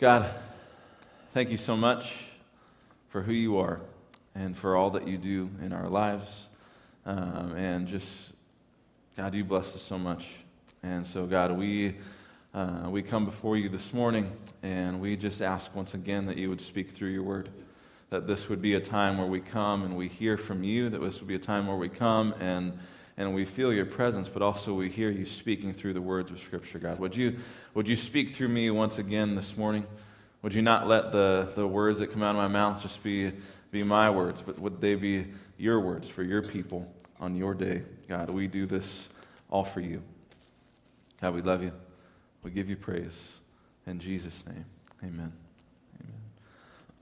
[0.00, 0.30] God,
[1.34, 2.14] thank you so much
[3.10, 3.82] for who you are
[4.34, 6.46] and for all that you do in our lives.
[7.04, 8.30] Um, and just,
[9.14, 10.26] God, you bless us so much.
[10.82, 11.96] And so, God, we,
[12.54, 14.32] uh, we come before you this morning
[14.62, 17.50] and we just ask once again that you would speak through your word.
[18.08, 21.02] That this would be a time where we come and we hear from you, that
[21.02, 22.72] this would be a time where we come and
[23.16, 26.40] and we feel your presence, but also we hear you speaking through the words of
[26.40, 26.98] Scripture, God.
[26.98, 27.36] Would you,
[27.74, 29.86] would you speak through me once again this morning?
[30.42, 33.32] Would you not let the, the words that come out of my mouth just be,
[33.70, 35.26] be my words, but would they be
[35.58, 37.82] your words for your people on your day?
[38.08, 39.08] God, we do this
[39.50, 40.02] all for you.
[41.20, 41.72] God, we love you.
[42.42, 43.32] We give you praise.
[43.86, 44.64] In Jesus' name,
[45.02, 45.32] amen.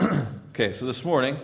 [0.01, 0.27] Amen.
[0.51, 1.39] okay, so this morning,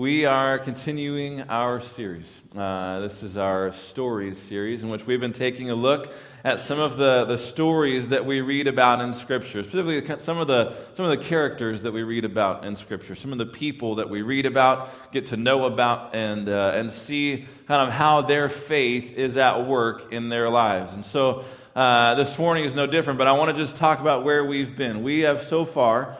[0.00, 2.40] we are continuing our series.
[2.56, 6.10] Uh, this is our stories series in which we've been taking a look
[6.42, 10.46] at some of the, the stories that we read about in Scripture, specifically some of,
[10.46, 13.96] the, some of the characters that we read about in Scripture, some of the people
[13.96, 18.22] that we read about, get to know about, and, uh, and see kind of how
[18.22, 20.94] their faith is at work in their lives.
[20.94, 21.44] And so
[21.76, 24.74] uh, this morning is no different, but I want to just talk about where we've
[24.74, 25.02] been.
[25.02, 26.16] We have so far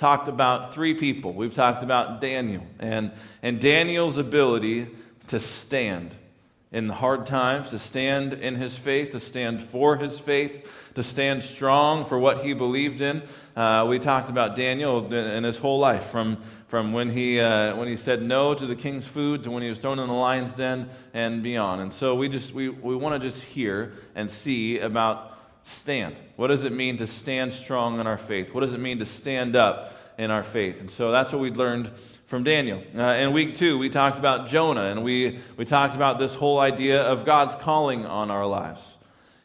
[0.00, 1.34] talked about three people.
[1.34, 3.12] We've talked about Daniel and,
[3.42, 4.88] and Daniel's ability
[5.26, 6.14] to stand
[6.72, 11.02] in the hard times, to stand in his faith, to stand for his faith, to
[11.02, 13.22] stand strong for what he believed in.
[13.54, 17.86] Uh, we talked about Daniel and his whole life, from, from when, he, uh, when
[17.86, 20.54] he said no to the king's food to when he was thrown in the lion's
[20.54, 21.82] den and beyond.
[21.82, 26.16] And so we just we, we want to just hear and see about stand.
[26.36, 28.54] What does it mean to stand strong in our faith?
[28.54, 30.80] What does it mean to stand up in our faith?
[30.80, 31.90] And so that's what we learned
[32.26, 32.82] from Daniel.
[32.96, 36.60] Uh, in week two, we talked about Jonah, and we, we talked about this whole
[36.60, 38.80] idea of God's calling on our lives.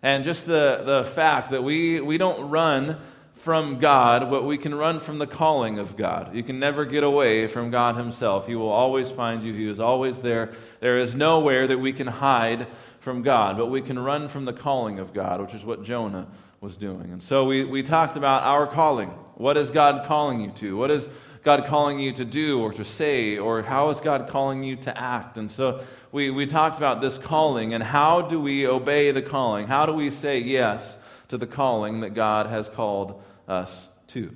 [0.04, 2.98] And just the, the fact that we, we don't run
[3.34, 6.36] from God, but we can run from the calling of God.
[6.36, 8.48] You can never get away from God Himself.
[8.48, 10.54] He will always find you, He is always there.
[10.80, 12.68] There is nowhere that we can hide
[13.06, 16.28] from God, but we can run from the calling of God, which is what Jonah
[16.60, 17.12] was doing.
[17.12, 19.10] And so we, we talked about our calling.
[19.36, 20.76] What is God calling you to?
[20.76, 21.08] What is
[21.44, 23.38] God calling you to do or to say?
[23.38, 25.38] Or how is God calling you to act?
[25.38, 29.68] And so we, we talked about this calling and how do we obey the calling?
[29.68, 34.36] How do we say yes to the calling that God has called us to?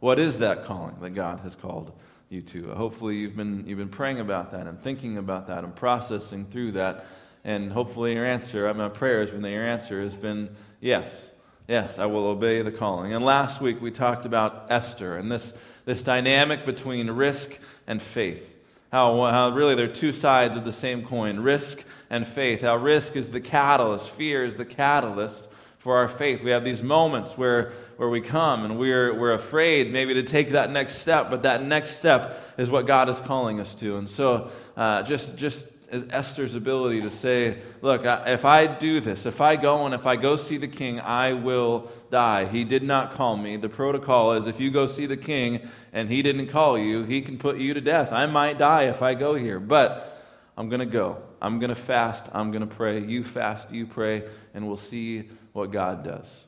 [0.00, 1.96] What is that calling that God has called
[2.28, 2.72] you to?
[2.72, 6.72] Hopefully, you've been, you've been praying about that and thinking about that and processing through
[6.72, 7.06] that
[7.44, 11.30] and hopefully, your answer, my prayer has been that your answer has been yes.
[11.68, 13.14] Yes, I will obey the calling.
[13.14, 15.52] And last week we talked about Esther and this,
[15.84, 18.56] this dynamic between risk and faith.
[18.90, 22.60] How, how really they're two sides of the same coin risk and faith.
[22.60, 25.48] How risk is the catalyst, fear is the catalyst
[25.78, 26.42] for our faith.
[26.42, 30.50] We have these moments where, where we come and we're, we're afraid maybe to take
[30.50, 33.96] that next step, but that next step is what God is calling us to.
[33.96, 39.26] And so uh, just, just is Esther's ability to say, Look, if I do this,
[39.26, 42.46] if I go and if I go see the king, I will die.
[42.46, 43.58] He did not call me.
[43.58, 47.20] The protocol is if you go see the king and he didn't call you, he
[47.20, 48.10] can put you to death.
[48.10, 50.18] I might die if I go here, but
[50.56, 51.22] I'm going to go.
[51.42, 52.26] I'm going to fast.
[52.32, 53.00] I'm going to pray.
[53.00, 54.24] You fast, you pray,
[54.54, 56.44] and we'll see what God does.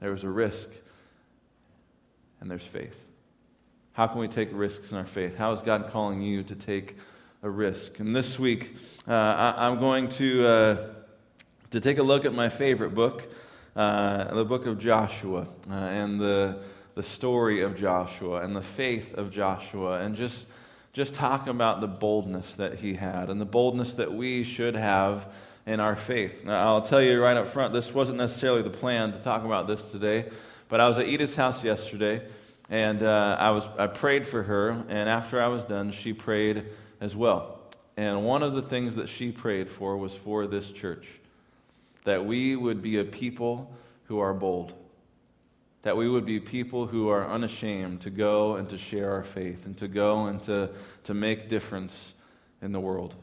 [0.00, 0.68] There's a risk,
[2.40, 3.04] and there's faith.
[3.92, 5.36] How can we take risks in our faith?
[5.36, 6.96] How is God calling you to take
[7.42, 8.00] a risk.
[8.00, 8.74] And this week,
[9.06, 10.86] uh, I, am going to, uh,
[11.70, 13.32] to take a look at my favorite book,
[13.76, 16.58] uh, the book of Joshua, uh, and the,
[16.96, 20.48] the story of Joshua, and the faith of Joshua, and just,
[20.92, 25.26] just talk about the boldness that he had, and the boldness that we should have
[25.64, 26.44] in our faith.
[26.44, 29.68] Now, I'll tell you right up front, this wasn't necessarily the plan to talk about
[29.68, 30.28] this today,
[30.68, 32.20] but I was at Edith's house yesterday,
[32.68, 36.64] and uh, I, was, I prayed for her, and after I was done, she prayed
[37.00, 37.60] as well.
[37.96, 41.06] And one of the things that she prayed for was for this church
[42.04, 44.72] that we would be a people who are bold,
[45.82, 49.66] that we would be people who are unashamed to go and to share our faith
[49.66, 50.70] and to go and to,
[51.04, 52.14] to make difference
[52.62, 53.14] in the world.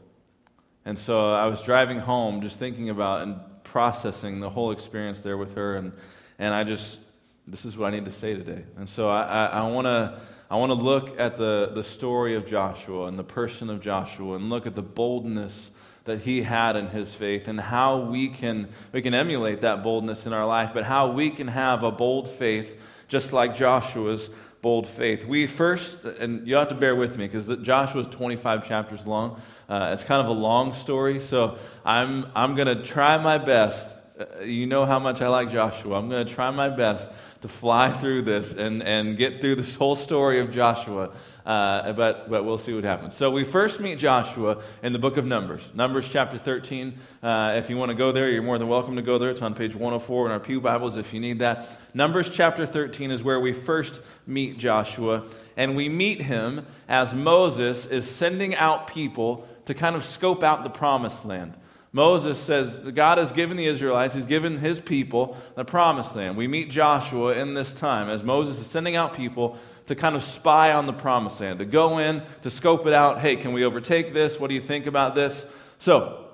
[0.84, 5.36] And so I was driving home just thinking about and processing the whole experience there
[5.36, 5.92] with her, and,
[6.38, 6.98] and I just,
[7.46, 8.62] this is what I need to say today.
[8.76, 12.36] And so I, I, I want to I want to look at the, the story
[12.36, 15.72] of Joshua and the person of Joshua and look at the boldness
[16.04, 20.24] that he had in his faith and how we can, we can emulate that boldness
[20.24, 24.30] in our life, but how we can have a bold faith just like Joshua's
[24.62, 25.24] bold faith.
[25.24, 29.40] We first, and you have to bear with me because Joshua is 25 chapters long.
[29.68, 33.98] Uh, it's kind of a long story, so I'm, I'm going to try my best
[34.18, 35.98] Uh, you know how much I like Joshua.
[35.98, 37.10] I'm going to try my best
[37.46, 41.10] to fly through this and, and get through this whole story of Joshua.
[41.44, 43.14] Uh, but, but we'll see what happens.
[43.14, 46.94] So we first meet Joshua in the book of Numbers, Numbers chapter 13.
[47.22, 49.30] Uh, if you want to go there, you're more than welcome to go there.
[49.30, 51.68] It's on page 104 in our Pew Bibles if you need that.
[51.94, 55.22] Numbers chapter 13 is where we first meet Joshua,
[55.56, 60.64] and we meet him as Moses is sending out people to kind of scope out
[60.64, 61.54] the promised land.
[61.96, 66.36] Moses says God has given the Israelites, He's given His people the promised land.
[66.36, 69.56] We meet Joshua in this time as Moses is sending out people
[69.86, 73.20] to kind of spy on the promised land, to go in, to scope it out.
[73.20, 74.38] Hey, can we overtake this?
[74.38, 75.46] What do you think about this?
[75.78, 76.26] So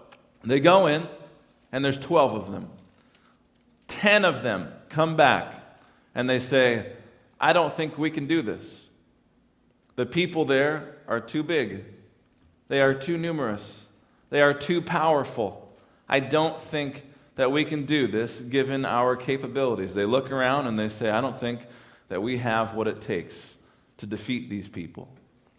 [0.43, 1.07] they go in,
[1.71, 2.69] and there's 12 of them.
[3.87, 5.55] 10 of them come back,
[6.13, 6.91] and they say,
[7.41, 8.87] I don't think we can do this.
[9.95, 11.85] The people there are too big,
[12.67, 13.82] they are too numerous,
[14.33, 15.71] they are too powerful.
[16.09, 17.05] I don't think
[17.37, 19.93] that we can do this given our capabilities.
[19.93, 21.67] They look around and they say, I don't think
[22.09, 23.59] that we have what it takes
[23.99, 25.11] to defeat these people.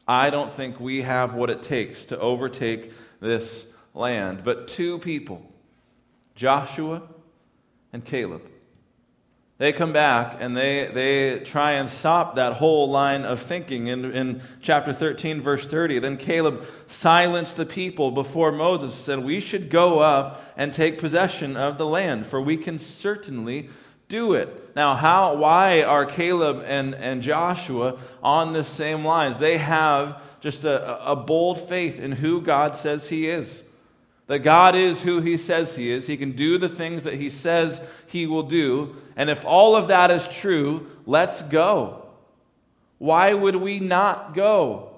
[0.07, 4.43] I don't think we have what it takes to overtake this land.
[4.43, 5.45] But two people,
[6.33, 7.03] Joshua
[7.93, 8.41] and Caleb,
[9.63, 13.87] they come back and they, they try and stop that whole line of thinking.
[13.87, 19.19] In, in chapter 13, verse 30, then Caleb silenced the people before Moses and said,
[19.19, 23.69] We should go up and take possession of the land, for we can certainly
[24.09, 24.75] do it.
[24.75, 29.37] Now, how, why are Caleb and, and Joshua on the same lines?
[29.37, 33.63] They have just a, a bold faith in who God says He is.
[34.27, 36.07] That God is who He says He is.
[36.07, 38.95] He can do the things that He says He will do.
[39.15, 42.05] And if all of that is true, let's go.
[42.99, 44.89] Why would we not go?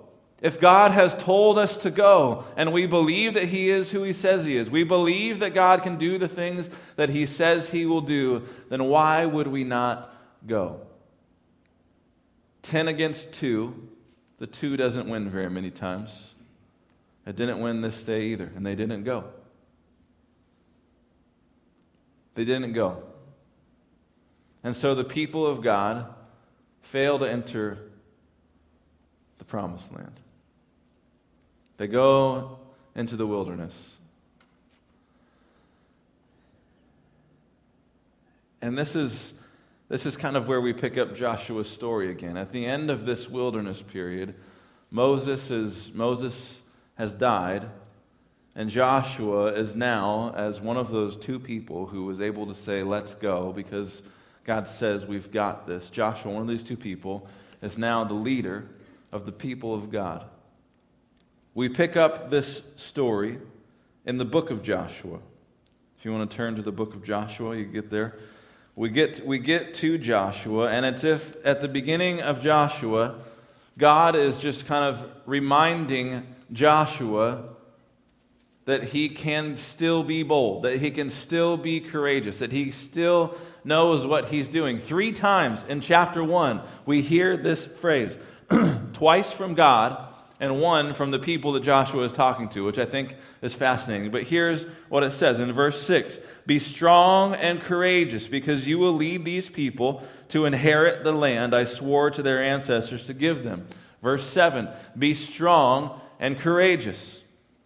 [0.41, 4.13] If God has told us to go and we believe that He is who He
[4.13, 7.85] says He is, we believe that God can do the things that He says He
[7.85, 10.13] will do, then why would we not
[10.45, 10.81] go?
[12.61, 13.89] 10 against 2,
[14.37, 16.34] the 2 doesn't win very many times.
[17.25, 19.25] It didn't win this day either, and they didn't go.
[22.35, 23.01] They didn't go.
[24.63, 26.13] And so the people of God
[26.81, 27.77] fail to enter
[29.37, 30.19] the promised land.
[31.77, 32.59] They go
[32.95, 33.97] into the wilderness.
[38.61, 39.33] And this is,
[39.89, 42.37] this is kind of where we pick up Joshua's story again.
[42.37, 44.33] At the end of this wilderness period,
[44.89, 46.61] Moses, is, Moses
[46.95, 47.69] has died,
[48.55, 52.83] and Joshua is now, as one of those two people who was able to say,
[52.83, 54.01] Let's go, because
[54.45, 55.89] God says we've got this.
[55.89, 57.27] Joshua, one of these two people,
[57.61, 58.69] is now the leader
[59.11, 60.25] of the people of God.
[61.53, 63.39] We pick up this story
[64.05, 65.19] in the book of Joshua.
[65.97, 68.17] If you want to turn to the book of Joshua, you get there.
[68.75, 73.15] We get, we get to Joshua, and it's if at the beginning of Joshua,
[73.77, 77.55] God is just kind of reminding Joshua
[78.65, 83.37] that he can still be bold, that he can still be courageous, that he still
[83.63, 84.79] knows what he's doing.
[84.79, 88.17] Three times in chapter one, we hear this phrase
[88.93, 92.85] twice from God and one from the people that Joshua is talking to, which I
[92.85, 94.11] think is fascinating.
[94.11, 98.93] But here's what it says in verse 6 Be strong and courageous, because you will
[98.93, 103.67] lead these people to inherit the land I swore to their ancestors to give them.
[104.01, 104.67] Verse 7
[104.97, 107.21] Be strong and courageous.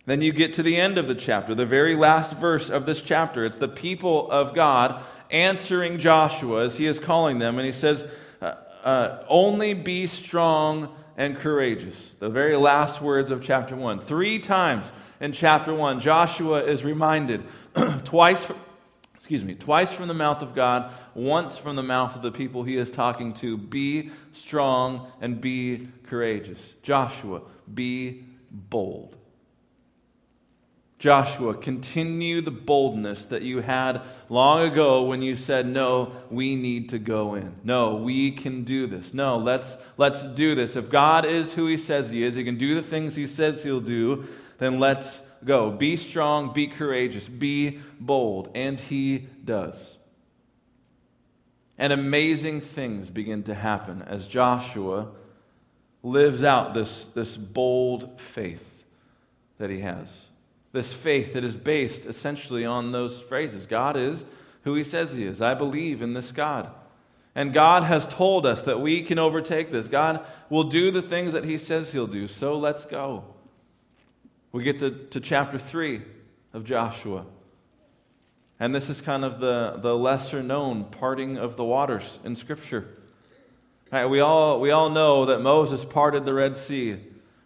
[0.05, 3.01] Then you get to the end of the chapter, the very last verse of this
[3.01, 3.45] chapter.
[3.45, 8.05] It's the people of God answering Joshua as he is calling them, and he says,
[8.41, 12.15] uh, uh, Only be strong and courageous.
[12.19, 13.99] The very last words of chapter 1.
[13.99, 17.43] Three times in chapter 1, Joshua is reminded
[18.05, 18.47] twice
[19.13, 22.63] excuse me, twice from the mouth of God, once from the mouth of the people
[22.63, 26.73] he is talking to, be strong and be courageous.
[26.81, 27.41] Joshua,
[27.71, 29.15] be bold.
[30.99, 36.89] Joshua, continue the boldness that you had long ago when you said, No, we need
[36.89, 37.55] to go in.
[37.63, 39.13] No, we can do this.
[39.13, 40.75] No, let's, let's do this.
[40.75, 43.63] If God is who He says He is, He can do the things He says
[43.63, 44.27] He'll do,
[44.57, 45.71] then let's go.
[45.71, 48.49] Be strong, be courageous, be bold.
[48.53, 49.95] And He does.
[51.77, 55.07] And amazing things begin to happen as Joshua
[56.03, 58.83] lives out this, this bold faith
[59.57, 60.25] that he has.
[60.71, 64.23] This faith that is based essentially on those phrases God is
[64.63, 65.41] who he says he is.
[65.41, 66.71] I believe in this God.
[67.35, 69.87] And God has told us that we can overtake this.
[69.87, 72.27] God will do the things that he says he'll do.
[72.27, 73.23] So let's go.
[74.51, 76.01] We get to, to chapter 3
[76.53, 77.25] of Joshua.
[78.59, 82.87] And this is kind of the, the lesser known parting of the waters in Scripture.
[83.91, 86.97] Right, we, all, we all know that Moses parted the Red Sea,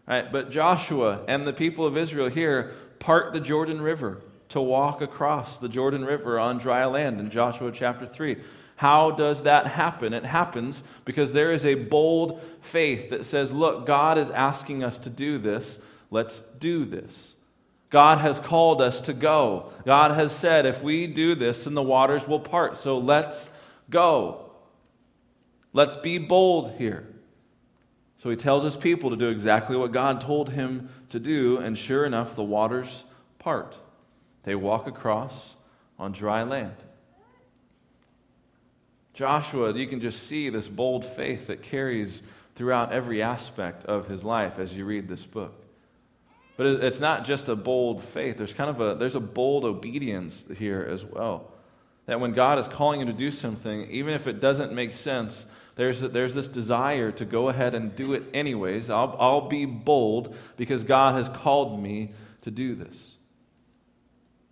[0.05, 0.29] right?
[0.29, 5.57] but Joshua and the people of Israel here part the Jordan River to walk across
[5.57, 8.37] the Jordan River on dry land in Joshua chapter 3.
[8.75, 10.13] How does that happen?
[10.13, 14.97] It happens because there is a bold faith that says, Look, God is asking us
[14.99, 15.79] to do this.
[16.11, 17.33] Let's do this.
[17.89, 19.71] God has called us to go.
[19.85, 22.75] God has said, if we do this, then the waters will part.
[22.75, 23.49] So let's
[23.87, 24.42] go.
[25.73, 27.07] Let's be bold here.
[28.17, 31.77] So he tells his people to do exactly what God told him to do, and
[31.77, 33.03] sure enough, the waters
[33.39, 33.77] part.
[34.43, 35.55] They walk across
[35.99, 36.75] on dry land.
[39.13, 42.23] Joshua, you can just see this bold faith that carries
[42.55, 45.53] throughout every aspect of his life as you read this book.
[46.55, 48.37] But it's not just a bold faith.
[48.37, 51.51] There's kind of a there's a bold obedience here as well.
[52.05, 55.45] That when God is calling you to do something, even if it doesn't make sense,
[55.75, 58.89] there's, there's this desire to go ahead and do it anyways.
[58.89, 62.11] I'll, I'll be bold because God has called me
[62.41, 63.15] to do this.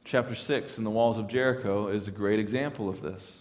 [0.03, 3.37] Chapter 6 in the walls of Jericho is a great example of this.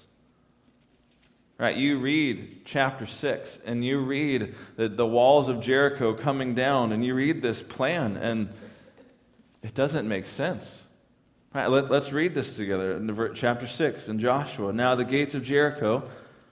[1.58, 6.92] Right, you read chapter 6 and you read the, the walls of Jericho coming down
[6.92, 8.48] and you read this plan and
[9.62, 10.82] it doesn't make sense.
[11.52, 14.72] Right, let, let's read this together in chapter 6 in Joshua.
[14.72, 16.08] Now the gates of Jericho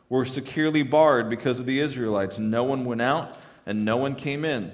[0.08, 2.38] were securely barred because of the Israelites.
[2.38, 3.36] No one went out
[3.66, 4.72] and no one came in.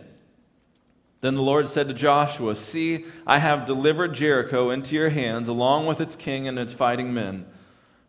[1.21, 5.87] Then the Lord said to Joshua, See, I have delivered Jericho into your hands, along
[5.87, 7.47] with its king and its fighting men.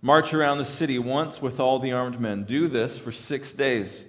[0.01, 2.43] March around the city once with all the armed men.
[2.43, 4.03] Do this for six days.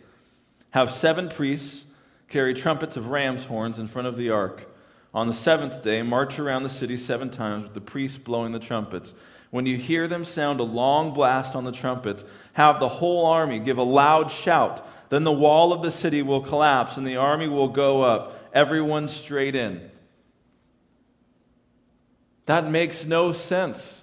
[0.71, 1.87] Have seven priests
[2.29, 4.69] carry trumpets of ram's horns in front of the ark.
[5.15, 8.59] On the seventh day, march around the city seven times with the priests blowing the
[8.59, 9.15] trumpets.
[9.51, 12.25] When you hear them sound a long blast on the trumpets,
[12.55, 14.87] have the whole army give a loud shout.
[15.09, 19.09] Then the wall of the city will collapse and the army will go up, everyone
[19.09, 19.91] straight in.
[22.47, 24.03] That makes no sense.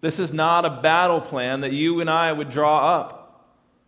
[0.00, 3.19] This is not a battle plan that you and I would draw up.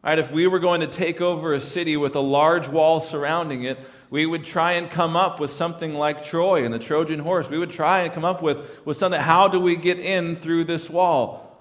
[0.05, 3.63] Right, if we were going to take over a city with a large wall surrounding
[3.63, 3.79] it,
[4.11, 7.49] we would try and come up with something like Troy and the Trojan horse.
[7.49, 9.21] We would try and come up with, with something.
[9.21, 11.57] How do we get in through this wall?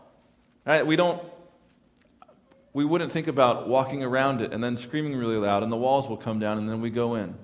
[0.66, 1.22] Right, we don't
[2.74, 6.08] we wouldn't think about walking around it and then screaming really loud and the walls
[6.08, 7.36] will come down and then we go in.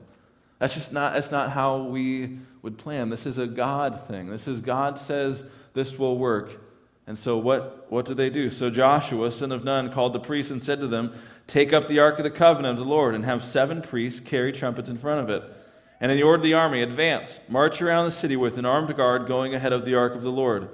[0.60, 3.10] That's just not that's not how we would plan.
[3.10, 4.30] This is a God thing.
[4.30, 6.60] This is God says this will work
[7.08, 8.50] and so, what, what did they do?
[8.50, 11.14] So, Joshua, son of Nun, called the priests and said to them,
[11.48, 14.52] Take up the ark of the covenant of the Lord, and have seven priests carry
[14.52, 15.50] trumpets in front of it.
[16.02, 19.56] And he ordered the army, Advance, march around the city with an armed guard going
[19.56, 20.70] ahead of the ark of the Lord.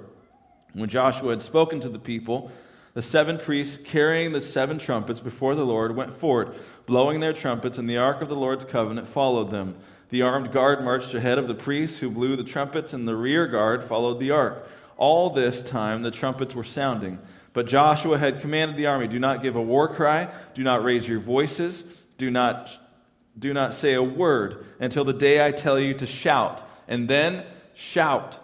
[0.72, 2.50] When Joshua had spoken to the people,
[2.94, 7.78] the seven priests carrying the seven trumpets before the Lord went forward, blowing their trumpets,
[7.78, 9.76] and the ark of the Lord's covenant followed them.
[10.10, 13.46] The armed guard marched ahead of the priests who blew the trumpets, and the rear
[13.46, 14.68] guard followed the ark.
[14.96, 17.18] All this time the trumpets were sounding.
[17.52, 21.08] But Joshua had commanded the army do not give a war cry, do not raise
[21.08, 21.84] your voices,
[22.18, 22.70] do not,
[23.38, 27.44] do not say a word until the day I tell you to shout, and then
[27.74, 28.38] shout.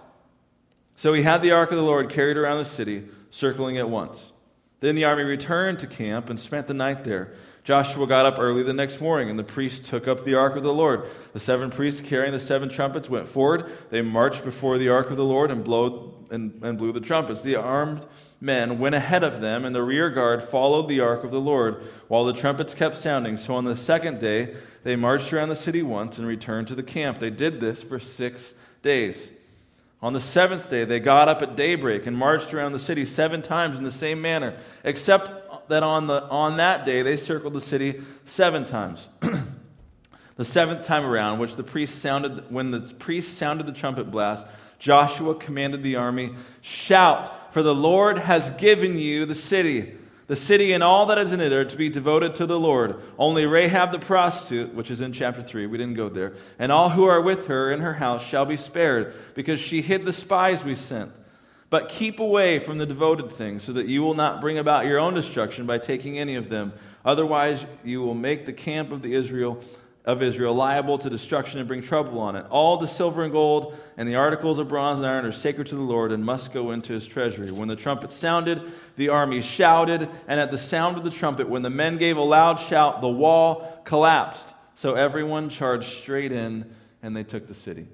[0.97, 4.33] So he had the ark of the Lord carried around the city, circling it once.
[4.81, 7.33] Then the army returned to camp and spent the night there.
[7.65, 10.63] Joshua got up early the next morning, and the priests took up the ark of
[10.63, 11.07] the Lord.
[11.35, 13.71] The seven priests carrying the seven trumpets went forward.
[13.91, 17.43] They marched before the ark of the Lord and, blowed, and, and blew the trumpets.
[17.43, 18.07] The armed
[18.41, 21.83] men went ahead of them, and the rear guard followed the ark of the Lord,
[22.09, 23.37] while the trumpets kept sounding.
[23.37, 26.83] So on the second day, they marched around the city once and returned to the
[26.83, 27.19] camp.
[27.19, 29.31] They did this for six days.
[30.03, 33.43] On the seventh day, they got up at daybreak and marched around the city seven
[33.43, 37.61] times in the same manner, except that on, the, on that day they circled the
[37.61, 39.11] city seven times.
[40.37, 44.47] the seventh time around, which the priest sounded, when the priest sounded the trumpet blast,
[44.79, 46.31] Joshua commanded the army,
[46.63, 49.99] Shout, for the Lord has given you the city.
[50.31, 53.03] The city and all that is in it are to be devoted to the Lord.
[53.19, 56.91] Only Rahab the prostitute, which is in chapter 3, we didn't go there, and all
[56.91, 60.63] who are with her in her house shall be spared, because she hid the spies
[60.63, 61.11] we sent.
[61.69, 65.01] But keep away from the devoted things, so that you will not bring about your
[65.01, 66.75] own destruction by taking any of them.
[67.05, 69.61] Otherwise, you will make the camp of the Israel
[70.05, 72.47] of Israel liable to destruction and bring trouble on it.
[72.49, 75.75] All the silver and gold and the articles of bronze and iron are sacred to
[75.75, 77.51] the Lord and must go into his treasury.
[77.51, 78.63] When the trumpet sounded,
[78.97, 82.23] the army shouted, and at the sound of the trumpet, when the men gave a
[82.23, 84.55] loud shout, the wall collapsed.
[84.75, 87.87] So everyone charged straight in, and they took the city.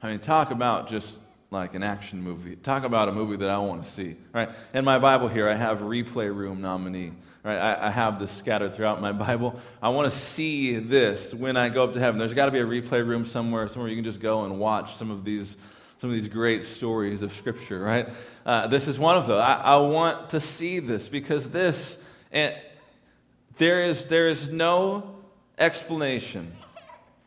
[0.00, 1.18] I mean, talk about just
[1.50, 2.56] like an action movie.
[2.56, 4.16] Talk about a movie that I want to see.
[4.32, 4.50] Right?
[4.74, 7.12] In my Bible here, I have replay room nominee.
[7.42, 7.56] Right?
[7.56, 9.58] I, I have this scattered throughout my Bible.
[9.80, 12.18] I want to see this when I go up to heaven.
[12.18, 14.96] There's got to be a replay room somewhere, somewhere you can just go and watch
[14.96, 15.56] some of these,
[15.98, 17.80] some of these great stories of Scripture.
[17.80, 18.10] Right?
[18.44, 19.40] Uh, this is one of those.
[19.40, 21.98] I, I want to see this because this,
[22.30, 22.60] and
[23.56, 25.16] there is there is no
[25.56, 26.52] explanation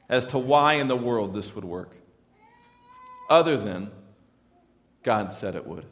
[0.07, 1.95] as to why in the world this would work,
[3.27, 3.91] other than
[5.03, 5.85] God said it would.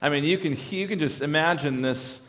[0.00, 2.20] I mean, you can, you can just imagine this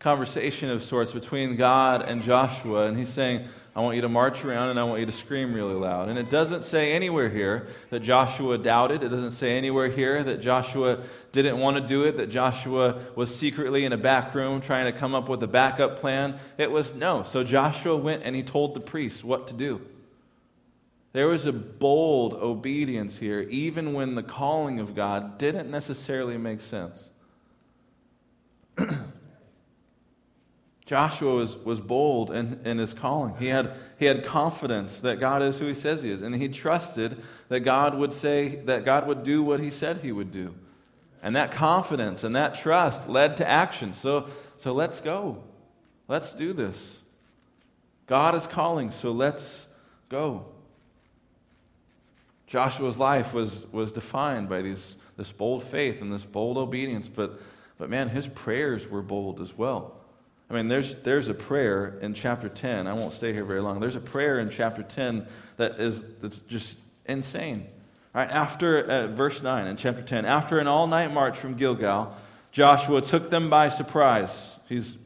[0.00, 4.44] conversation of sorts between God and Joshua, and he's saying, I want you to march
[4.44, 6.08] around and I want you to scream really loud.
[6.08, 9.02] And it doesn't say anywhere here that Joshua doubted.
[9.02, 11.00] It doesn't say anywhere here that Joshua
[11.32, 14.96] didn't want to do it, that Joshua was secretly in a back room trying to
[14.96, 16.38] come up with a backup plan.
[16.56, 17.24] It was no.
[17.24, 19.80] So Joshua went and he told the priests what to do.
[21.14, 26.60] There was a bold obedience here, even when the calling of God didn't necessarily make
[26.60, 27.08] sense.
[30.86, 33.36] Joshua was, was bold in, in his calling.
[33.38, 36.48] He had, he had confidence that God is who he says he is, and he
[36.48, 40.52] trusted that God would say, that God would do what he said he would do.
[41.22, 43.92] And that confidence and that trust led to action.
[43.92, 45.44] So, so let's go.
[46.08, 46.98] Let's do this.
[48.08, 49.68] God is calling, so let's
[50.08, 50.46] go.
[52.46, 57.40] Joshua's life was, was defined by these, this bold faith and this bold obedience, but,
[57.78, 59.94] but man, his prayers were bold as well.
[60.50, 62.86] I mean, there's, there's a prayer in chapter 10.
[62.86, 63.80] I won't stay here very long.
[63.80, 67.66] There's a prayer in chapter 10 that is that's just insane.
[68.14, 71.54] All right, after uh, verse 9 in chapter 10, after an all night march from
[71.54, 72.14] Gilgal,
[72.52, 74.54] Joshua took them by surprise.
[74.68, 74.96] He's,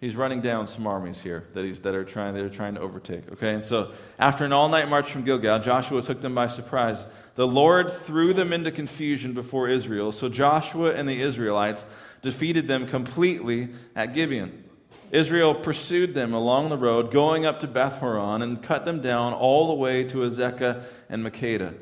[0.00, 2.80] he's running down some armies here that, he's, that, are trying, that are trying to
[2.80, 3.30] overtake.
[3.32, 7.06] Okay, and so after an all night march from Gilgal, Joshua took them by surprise.
[7.34, 10.12] The Lord threw them into confusion before Israel.
[10.12, 11.84] So Joshua and the Israelites
[12.22, 14.64] defeated them completely at Gibeon.
[15.12, 19.32] Israel pursued them along the road, going up to Beth Horon, and cut them down
[19.32, 21.74] all the way to Azekah and Makkedah.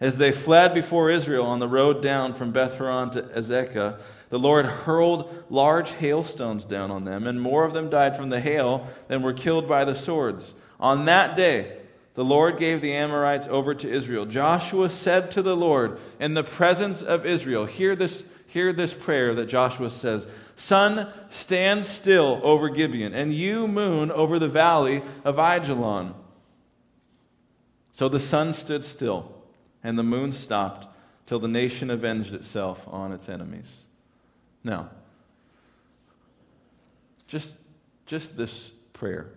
[0.00, 4.00] As they fled before Israel on the road down from Beth Horon to Azekah,
[4.32, 8.40] the Lord hurled large hailstones down on them, and more of them died from the
[8.40, 10.54] hail than were killed by the swords.
[10.80, 11.76] On that day,
[12.14, 14.24] the Lord gave the Amorites over to Israel.
[14.24, 19.34] Joshua said to the Lord in the presence of Israel, Hear this Hear this prayer
[19.34, 25.38] that Joshua says Sun, stand still over Gibeon, and you, moon, over the valley of
[25.38, 26.14] Ajalon.
[27.90, 29.30] So the sun stood still,
[29.84, 30.88] and the moon stopped,
[31.26, 33.82] till the nation avenged itself on its enemies.
[34.64, 34.90] Now,
[37.26, 37.56] just,
[38.06, 39.32] just this prayer.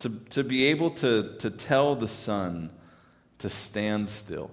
[0.00, 2.70] To, to be able to, to tell the sun
[3.38, 4.50] to stand still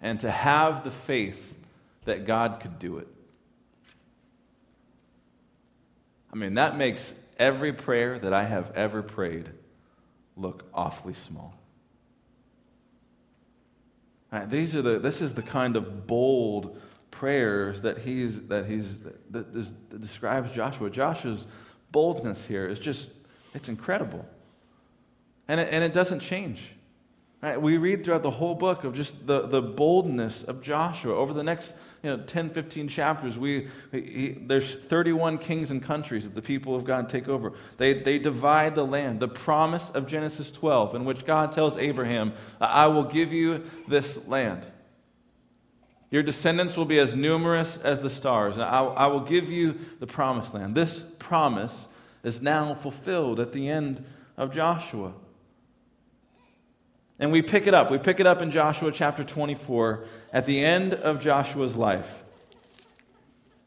[0.00, 1.54] and to have the faith
[2.04, 3.08] that God could do it.
[6.32, 9.48] I mean, that makes every prayer that I have ever prayed
[10.36, 11.54] look awfully small.
[14.32, 16.78] Right, these are the, this is the kind of bold
[17.10, 18.98] prayers that he's that he's
[19.30, 20.90] that, that describes Joshua.
[20.90, 21.46] Joshua's
[21.92, 23.10] boldness here is just
[23.54, 24.26] it's incredible,
[25.48, 26.75] and it, and it doesn't change.
[27.42, 27.60] Right?
[27.60, 31.14] We read throughout the whole book of just the, the boldness of Joshua.
[31.14, 36.24] Over the next you know, 10, 15 chapters, we, he, there's 31 kings and countries
[36.24, 37.52] that the people of God take over.
[37.76, 39.20] They, they divide the land.
[39.20, 44.26] The promise of Genesis 12, in which God tells Abraham, I will give you this
[44.26, 44.64] land.
[46.10, 48.56] Your descendants will be as numerous as the stars.
[48.56, 50.74] I, I will give you the promised land.
[50.74, 51.88] This promise
[52.22, 54.04] is now fulfilled at the end
[54.36, 55.12] of Joshua.
[57.18, 57.90] And we pick it up.
[57.90, 62.22] We pick it up in Joshua chapter 24 at the end of Joshua's life.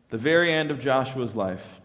[0.09, 1.79] The very end of Joshua's life.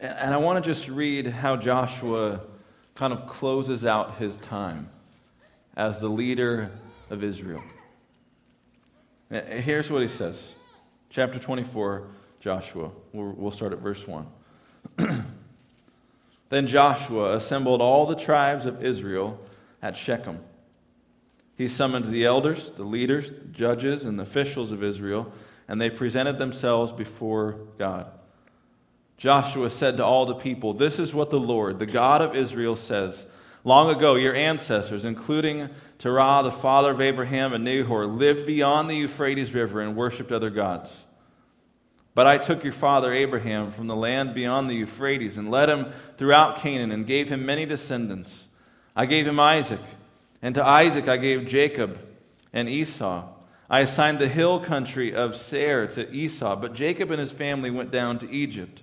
[0.00, 2.40] And I want to just read how Joshua
[2.94, 4.88] kind of closes out his time
[5.74, 6.70] as the leader
[7.10, 7.62] of Israel.
[9.30, 10.52] Here's what he says.
[11.10, 12.08] Chapter 24,
[12.40, 12.90] Joshua.
[13.12, 14.26] We'll start at verse 1.
[16.48, 19.40] Then Joshua assembled all the tribes of Israel
[19.82, 20.40] at Shechem.
[21.56, 25.32] He summoned the elders, the leaders, the judges, and the officials of Israel,
[25.66, 28.06] and they presented themselves before God.
[29.16, 32.76] Joshua said to all the people, This is what the Lord, the God of Israel,
[32.76, 33.26] says.
[33.64, 38.94] Long ago, your ancestors, including Terah, the father of Abraham and Nahor, lived beyond the
[38.94, 41.05] Euphrates River and worshipped other gods.
[42.16, 45.92] But I took your father Abraham from the land beyond the Euphrates and led him
[46.16, 48.48] throughout Canaan and gave him many descendants.
[48.96, 49.82] I gave him Isaac,
[50.40, 51.98] and to Isaac I gave Jacob
[52.54, 53.28] and Esau.
[53.68, 57.90] I assigned the hill country of Seir to Esau, but Jacob and his family went
[57.90, 58.80] down to Egypt.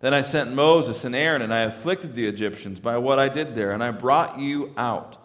[0.00, 3.54] Then I sent Moses and Aaron, and I afflicted the Egyptians by what I did
[3.54, 5.16] there, and I brought you out.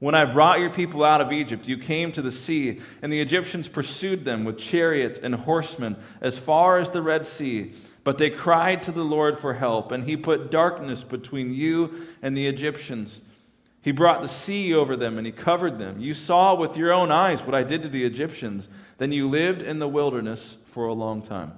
[0.00, 3.20] When I brought your people out of Egypt, you came to the sea, and the
[3.20, 7.72] Egyptians pursued them with chariots and horsemen as far as the Red Sea.
[8.04, 12.36] But they cried to the Lord for help, and he put darkness between you and
[12.36, 13.20] the Egyptians.
[13.82, 15.98] He brought the sea over them, and he covered them.
[15.98, 18.68] You saw with your own eyes what I did to the Egyptians.
[18.98, 21.54] Then you lived in the wilderness for a long time.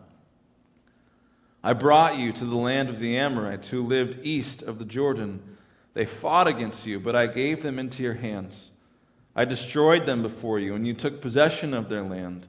[1.63, 5.43] I brought you to the land of the Amorites, who lived east of the Jordan.
[5.95, 8.71] They fought against you, but I gave them into your hands.
[9.35, 12.47] I destroyed them before you, and you took possession of their land.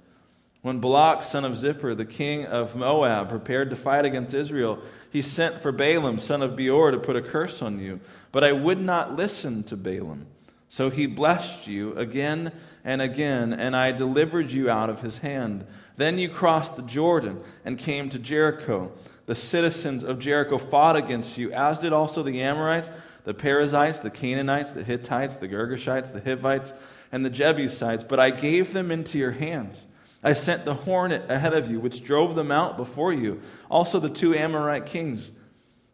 [0.61, 5.21] When Balak, son of Zippor, the king of Moab, prepared to fight against Israel, he
[5.21, 7.99] sent for Balaam, son of Beor, to put a curse on you.
[8.31, 10.27] But I would not listen to Balaam.
[10.69, 12.51] So he blessed you again
[12.83, 15.65] and again, and I delivered you out of his hand.
[15.97, 18.91] Then you crossed the Jordan and came to Jericho.
[19.25, 22.91] The citizens of Jericho fought against you, as did also the Amorites
[23.23, 26.73] the Perizzites, the Canaanites, the Hittites, the Girgashites, the Hivites,
[27.11, 29.77] and the Jebusites, but I gave them into your hand.
[30.23, 34.09] I sent the hornet ahead of you, which drove them out before you, also the
[34.09, 35.31] two Amorite kings.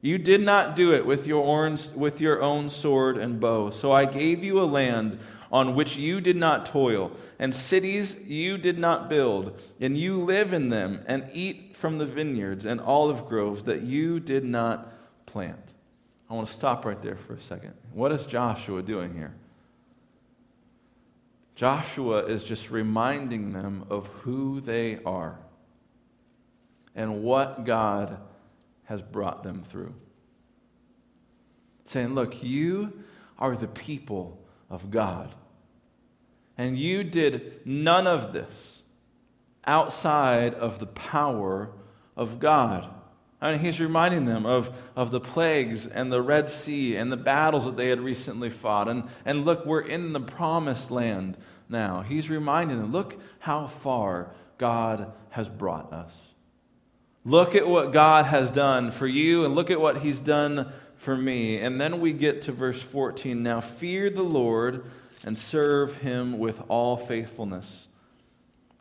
[0.01, 3.71] You did not do it with your, own, with your own sword and bow.
[3.71, 5.17] So I gave you a land
[5.51, 10.53] on which you did not toil, and cities you did not build, and you live
[10.53, 14.93] in them and eat from the vineyards and olive groves that you did not
[15.25, 15.73] plant.
[16.29, 17.73] I want to stop right there for a second.
[17.93, 19.33] What is Joshua doing here?
[21.55, 25.39] Joshua is just reminding them of who they are
[26.95, 28.17] and what God
[28.83, 29.93] has brought them through.
[31.85, 33.03] Saying, Look, you
[33.39, 35.33] are the people of God.
[36.57, 38.81] And you did none of this
[39.65, 41.69] outside of the power
[42.15, 42.89] of God.
[43.39, 47.17] I mean, he's reminding them of, of the plagues and the Red Sea and the
[47.17, 48.87] battles that they had recently fought.
[48.87, 51.37] And, and look, we're in the promised land
[51.69, 52.01] now.
[52.01, 56.19] He's reminding them look how far God has brought us.
[57.23, 61.15] Look at what God has done for you, and look at what he's done for
[61.15, 61.59] me.
[61.59, 63.43] And then we get to verse 14.
[63.43, 64.85] Now fear the Lord
[65.25, 67.87] and serve him with all faithfulness.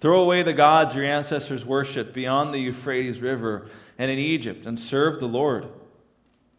[0.00, 3.66] Throw away the gods your ancestors worshipped beyond the Euphrates River
[3.98, 5.68] and in Egypt and serve the Lord.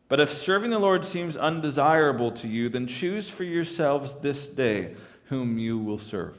[0.10, 4.96] But if serving the Lord seems undesirable to you, then choose for yourselves this day
[5.26, 6.38] whom you will serve.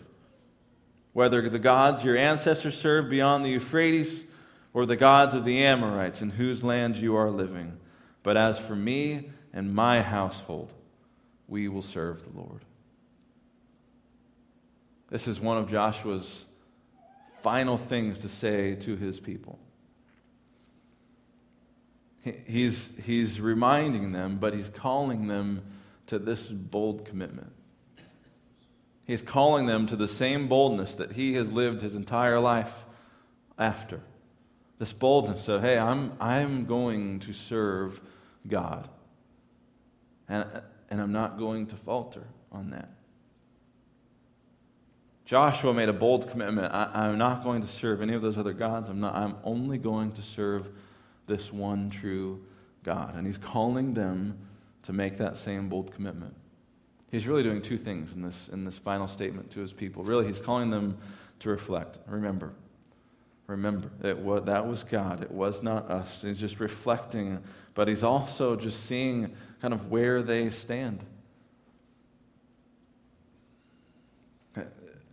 [1.13, 4.25] Whether the gods your ancestors served beyond the Euphrates
[4.73, 7.79] or the gods of the Amorites in whose land you are living.
[8.23, 10.73] But as for me and my household,
[11.47, 12.65] we will serve the Lord.
[15.11, 16.45] This is one of Joshua's
[17.43, 19.59] final things to say to his people.
[22.21, 25.63] He's, he's reminding them, but he's calling them
[26.07, 27.53] to this bold commitment.
[29.05, 32.85] He's calling them to the same boldness that he has lived his entire life
[33.59, 34.01] after.
[34.79, 38.01] This boldness of, hey, I'm, I'm going to serve
[38.47, 38.89] God.
[40.29, 40.47] And,
[40.91, 42.91] and I'm not going to falter on that.
[45.25, 46.73] Joshua made a bold commitment.
[46.73, 48.89] I, am not going to serve any of those other gods.
[48.89, 50.69] I'm, not, I'm only going to serve
[51.29, 52.43] this one true
[52.83, 53.15] God.
[53.15, 54.39] And he's calling them
[54.83, 56.35] to make that same bold commitment.
[57.11, 60.03] He's really doing two things in this, in this final statement to his people.
[60.03, 60.99] Really, he's calling them
[61.41, 61.99] to reflect.
[62.07, 62.53] Remember.
[63.47, 65.23] Remember, it was, that was God.
[65.23, 66.21] It was not us.
[66.21, 71.01] He's just reflecting, but he's also just seeing kind of where they stand.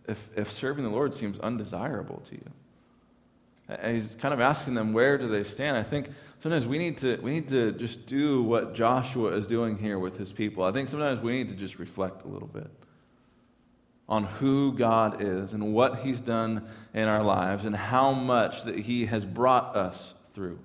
[0.06, 2.50] If, if serving the Lord seems undesirable to you,
[3.68, 5.76] and he's kind of asking them where do they stand.
[5.76, 9.78] I think sometimes we need to we need to just do what Joshua is doing
[9.78, 10.62] here with his people.
[10.62, 12.70] I think sometimes we need to just reflect a little bit
[14.08, 18.78] on who God is and what he's done in our lives and how much that
[18.78, 20.60] he has brought us through.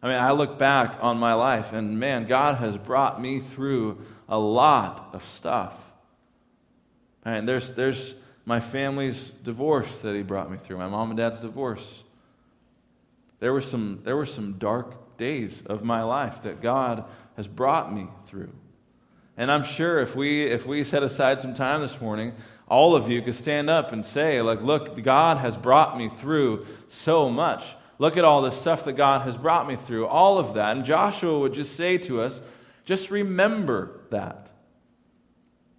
[0.00, 3.98] I mean, I look back on my life and man, God has brought me through
[4.28, 5.76] a lot of stuff.
[7.24, 11.40] And there's there's my family's divorce that he brought me through, my mom and dad's
[11.40, 12.03] divorce.
[13.40, 17.04] There were some, there were some dark days of my life that God
[17.36, 18.52] has brought me through.
[19.36, 22.34] And I'm sure if we, if we set aside some time this morning,
[22.68, 26.66] all of you could stand up and say, like, look, God has brought me through
[26.88, 27.64] so much.
[27.98, 30.76] Look at all the stuff that God has brought me through, all of that.
[30.76, 32.40] And Joshua would just say to us,
[32.84, 34.43] just remember that.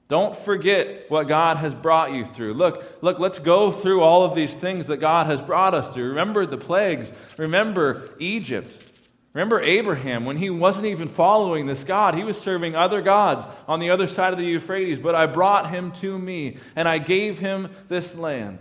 [0.08, 2.54] Don't forget what God has brought you through.
[2.54, 6.10] Look, look, let's go through all of these things that God has brought us through.
[6.10, 7.12] Remember the plagues.
[7.38, 8.92] Remember Egypt.
[9.34, 12.14] Remember Abraham when he wasn't even following this God.
[12.14, 15.72] He was serving other gods on the other side of the Euphrates, but I brought
[15.72, 18.60] him to me and I gave him this land.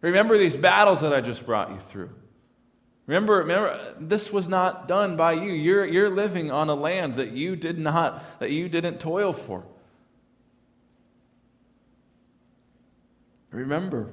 [0.00, 2.10] Remember these battles that I just brought you through.
[3.06, 5.52] Remember, remember, this was not done by you.
[5.52, 9.64] You're, you're living on a land that you did not, that you didn't toil for.
[13.50, 14.10] Remember.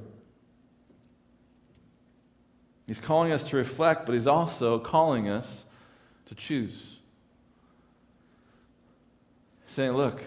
[2.86, 5.64] He's calling us to reflect, but he's also calling us
[6.26, 6.98] to choose.
[9.66, 10.22] Saying, look,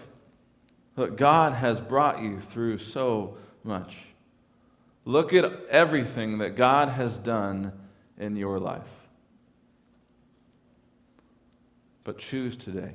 [0.95, 3.97] look, God has brought you through so much.
[5.05, 7.73] Look at everything that God has done
[8.17, 8.81] in your life.
[12.03, 12.93] But choose today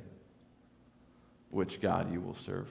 [1.49, 2.67] which God you will serve.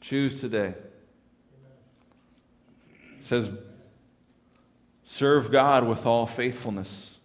[0.00, 0.74] Choose today.
[3.18, 3.50] It says,
[5.04, 7.16] serve God with all faithfulness.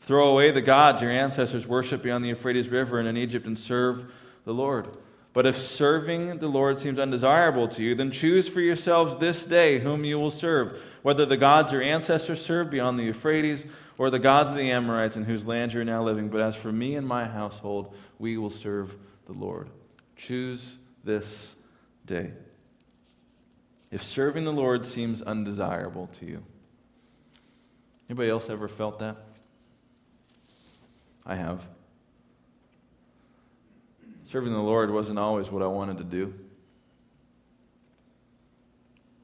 [0.00, 3.58] Throw away the gods your ancestors worshiped beyond the Euphrates River and in Egypt and
[3.58, 4.12] serve
[4.44, 4.88] the Lord.
[5.32, 9.78] But if serving the Lord seems undesirable to you, then choose for yourselves this day
[9.78, 13.64] whom you will serve, whether the gods your ancestors served beyond the Euphrates
[13.96, 16.28] or the gods of the Amorites in whose land you are now living.
[16.28, 18.94] But as for me and my household, we will serve
[19.26, 19.70] the Lord.
[20.16, 21.54] Choose this
[22.04, 22.32] day.
[23.90, 26.42] If serving the Lord seems undesirable to you,
[28.08, 29.16] anybody else ever felt that?
[31.24, 31.66] I have.
[34.32, 36.32] Serving the Lord wasn't always what I wanted to do.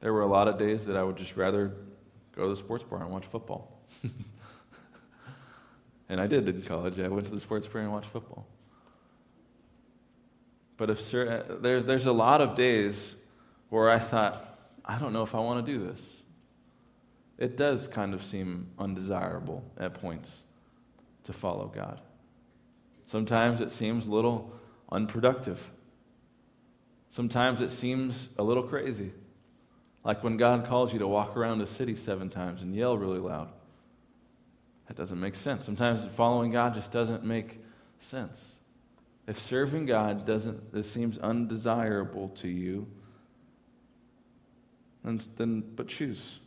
[0.01, 1.73] There were a lot of days that I would just rather
[2.37, 3.81] go to the sports bar and watch football.
[6.11, 7.01] and I did in college.
[7.01, 8.47] I went to the sports bar and watched football.
[10.77, 13.15] But if there's, there's a lot of days
[13.71, 16.07] where I thought, I don't know if I want to do this.
[17.39, 20.43] It does kind of seem undesirable at points
[21.25, 21.99] to follow God.
[23.07, 24.58] Sometimes it seems little
[24.91, 25.71] unproductive.
[27.11, 29.13] Sometimes it seems a little crazy.
[30.05, 33.19] Like when God calls you to walk around a city seven times and yell really
[33.19, 33.49] loud.
[34.87, 35.65] That doesn't make sense.
[35.65, 37.61] Sometimes following God just doesn't make
[37.99, 38.55] sense.
[39.27, 42.87] If serving God doesn't, it seems undesirable to you,
[45.05, 46.39] then, but choose.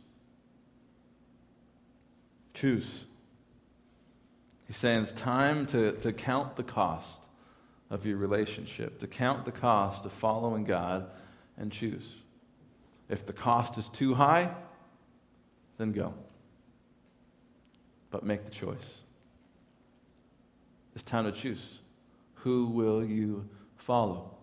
[2.54, 3.04] Choose.
[4.66, 7.26] He's saying it's time to, to count the cost
[7.92, 11.10] of your relationship, to count the cost of following God
[11.58, 12.14] and choose.
[13.10, 14.50] If the cost is too high,
[15.76, 16.14] then go.
[18.10, 18.84] But make the choice.
[20.94, 21.80] It's time to choose.
[22.36, 24.36] Who will you follow?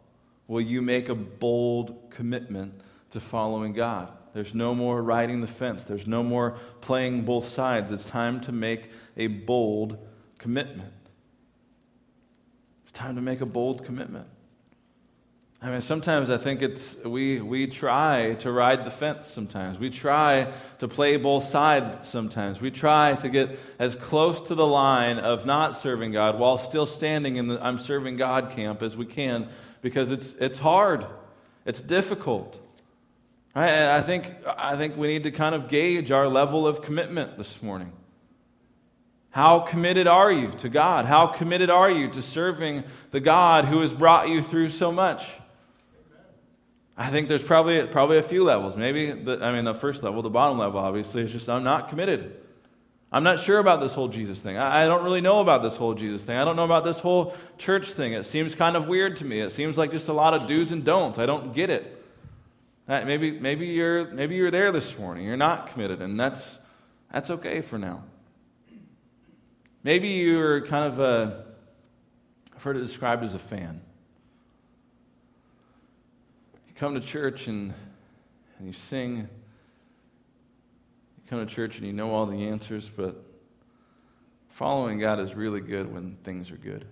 [0.48, 4.12] Will you make a bold commitment to following God?
[4.34, 5.84] There's no more riding the fence.
[5.84, 7.92] There's no more playing both sides.
[7.92, 9.98] It's time to make a bold
[10.38, 10.94] commitment.
[12.90, 14.26] It's time to make a bold commitment.
[15.62, 19.78] I mean, sometimes I think it's we we try to ride the fence sometimes.
[19.78, 22.60] We try to play both sides sometimes.
[22.60, 26.88] We try to get as close to the line of not serving God while still
[26.88, 29.50] standing in the I'm serving God camp as we can
[29.84, 31.06] because it's it's hard.
[31.68, 32.60] It's difficult.
[33.54, 37.62] I think I think we need to kind of gauge our level of commitment this
[37.62, 37.92] morning.
[39.40, 41.06] How committed are you to God?
[41.06, 45.26] How committed are you to serving the God who has brought you through so much?
[46.98, 48.76] I think there's probably, probably a few levels.
[48.76, 51.88] Maybe, the, I mean, the first level, the bottom level, obviously, is just I'm not
[51.88, 52.36] committed.
[53.14, 54.58] I'm not sure about this whole Jesus thing.
[54.58, 56.36] I, I don't really know about this whole Jesus thing.
[56.36, 58.12] I don't know about this whole church thing.
[58.12, 59.40] It seems kind of weird to me.
[59.40, 61.18] It seems like just a lot of do's and don'ts.
[61.18, 62.06] I don't get it.
[62.90, 65.26] Uh, maybe, maybe, you're, maybe you're there this morning.
[65.26, 66.60] You're not committed, and that's,
[67.10, 68.04] that's okay for now.
[69.84, 71.46] Maybe you're kind of a,
[72.54, 73.82] I've heard it described as a fan.
[76.68, 77.74] You come to church and,
[78.58, 79.18] and you sing.
[79.18, 79.28] You
[81.28, 83.24] come to church and you know all the answers, but
[84.50, 86.86] following God is really good when things are good.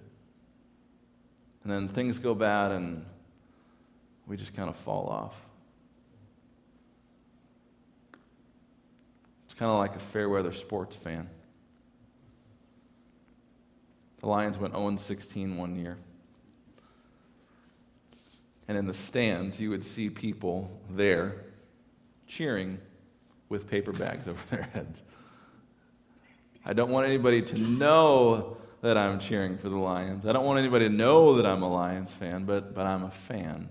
[1.63, 3.05] And then things go bad and
[4.27, 5.35] we just kind of fall off.
[9.45, 11.29] It's kind of like a fair weather sports fan.
[14.19, 15.97] The Lions went 0 16 one year.
[18.67, 21.45] And in the stands, you would see people there
[22.27, 22.79] cheering
[23.49, 25.01] with paper bags over their heads.
[26.65, 30.25] I don't want anybody to know that I'm cheering for the Lions.
[30.25, 33.11] I don't want anybody to know that I'm a Lions fan, but, but I'm a
[33.11, 33.69] fan.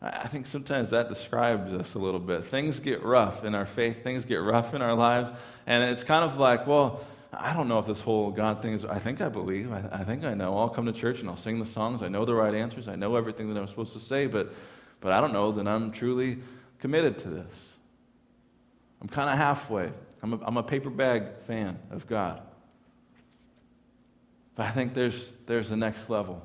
[0.00, 2.44] I think sometimes that describes us a little bit.
[2.44, 5.30] Things get rough in our faith, things get rough in our lives,
[5.66, 8.84] and it's kind of like, well, I don't know if this whole God thing is,
[8.84, 10.58] I think I believe, I, I think I know.
[10.58, 12.96] I'll come to church and I'll sing the songs, I know the right answers, I
[12.96, 14.52] know everything that I'm supposed to say, but,
[15.00, 16.38] but I don't know that I'm truly
[16.80, 17.68] committed to this.
[19.00, 19.92] I'm kind of halfway.
[20.22, 22.42] I'm a, I'm a paper bag fan of God.
[24.56, 26.42] But I think there's, there's the next level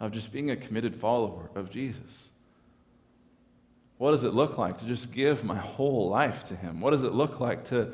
[0.00, 2.18] of just being a committed follower of Jesus.
[3.98, 6.80] What does it look like to just give my whole life to Him?
[6.80, 7.92] What does it look like to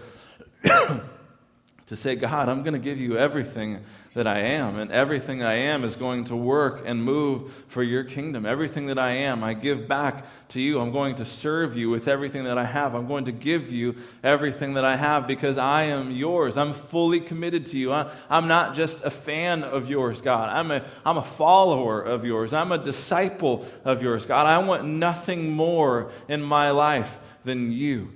[1.88, 3.81] to say, God, I'm going to give you everything
[4.12, 8.05] that I am, and everything I am is going to work and move for your
[8.05, 8.44] kingdom.
[8.44, 10.81] Everything that I am, I give back to you.
[10.81, 12.94] I'm going to serve you with everything that I have.
[12.94, 16.59] I'm going to give you everything that I have because I am yours.
[16.59, 17.92] I'm fully committed to you.
[17.92, 20.51] I'm not just a fan of yours, God.
[20.51, 22.53] I'm a, I'm a follower of yours.
[22.53, 24.46] I'm a disciple of yours, God.
[24.46, 28.12] I want nothing more in my life than you.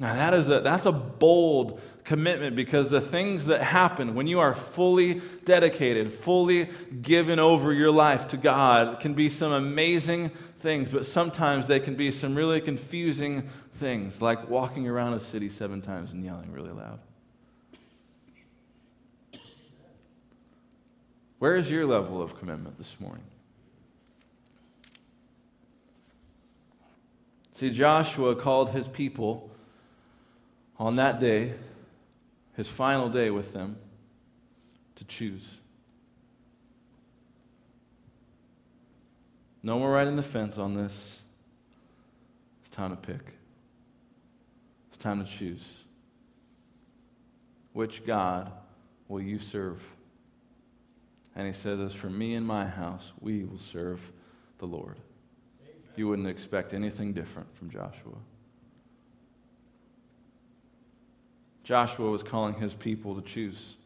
[0.00, 4.40] Now, that is a, that's a bold commitment because the things that happen when you
[4.40, 6.66] are fully dedicated, fully
[7.02, 11.96] given over your life to God can be some amazing things, but sometimes they can
[11.96, 16.70] be some really confusing things, like walking around a city seven times and yelling really
[16.70, 16.98] loud.
[21.38, 23.24] Where is your level of commitment this morning?
[27.52, 29.50] See, Joshua called his people
[30.78, 31.52] on that day,
[32.58, 33.76] his final day with them,
[34.96, 35.48] to choose.
[39.62, 41.22] No more riding the fence on this.
[42.60, 43.34] It's time to pick.
[44.88, 45.64] It's time to choose.
[47.74, 48.50] Which God
[49.06, 49.80] will you serve?
[51.36, 54.00] And he says, As for me and my house, we will serve
[54.58, 54.98] the Lord.
[55.62, 55.76] Amen.
[55.94, 58.16] You wouldn't expect anything different from Joshua.
[61.68, 63.76] Joshua was calling his people to choose.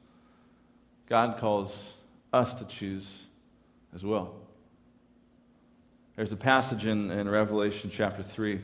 [1.08, 1.96] God calls
[2.32, 3.24] us to choose
[3.92, 4.36] as well.
[6.14, 8.60] There's a passage in, in Revelation chapter 3,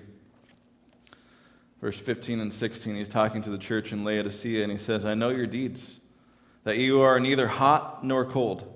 [1.81, 2.95] verse 15 and 16.
[2.95, 5.99] He's talking to the church in Laodicea, and he says, I know your deeds,
[6.63, 8.73] that you are neither hot nor cold.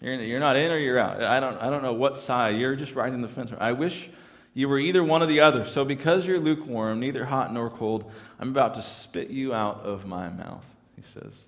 [0.00, 1.22] You're, you're not in or you're out.
[1.22, 2.56] I don't, I don't know what side.
[2.56, 3.52] You're just riding the fence.
[3.60, 4.10] I wish
[4.54, 5.64] you were either one or the other.
[5.64, 10.06] So because you're lukewarm, neither hot nor cold, I'm about to spit you out of
[10.06, 11.46] my mouth, he says.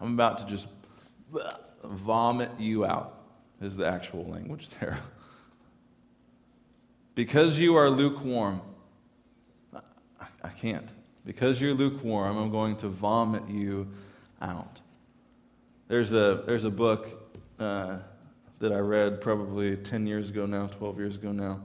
[0.00, 0.66] I'm about to just
[1.82, 3.22] vomit you out,
[3.60, 4.98] is the actual language there.
[7.14, 8.60] because you are lukewarm,
[10.42, 10.88] I can't.
[11.26, 13.88] Because you're lukewarm, I'm going to vomit you
[14.42, 14.80] out.
[15.88, 17.08] There's a, there's a book
[17.58, 17.96] uh,
[18.58, 21.60] that I read probably 10 years ago now, 12 years ago now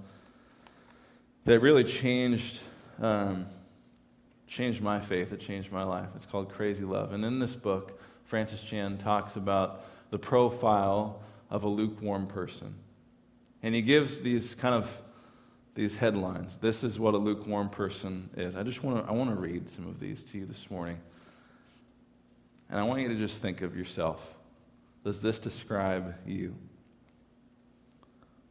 [1.46, 2.60] that really changed,
[3.02, 3.46] um,
[4.48, 5.32] changed my faith.
[5.32, 6.10] It changed my life.
[6.16, 7.14] It's called Crazy Love.
[7.14, 12.76] And in this book, Francis Chan talks about the profile of a lukewarm person.
[13.64, 14.90] And he gives these kind of
[15.76, 16.58] these headlines.
[16.58, 18.56] This is what a lukewarm person is.
[18.56, 21.00] I just want to I want to read some of these to you this morning.
[22.70, 24.36] And I want you to just think of yourself.
[25.04, 26.56] Does this describe you?